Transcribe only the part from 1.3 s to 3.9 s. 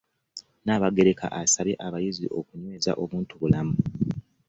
asabye abayizi okunyweza obuntubulamu